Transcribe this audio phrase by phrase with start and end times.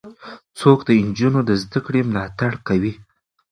[0.59, 2.93] څوک د نجونو د زدهکړو ملاتړ کوي؟